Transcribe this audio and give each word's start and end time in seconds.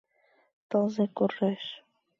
Тылзе 0.69 1.05
куржеш. 1.17 1.63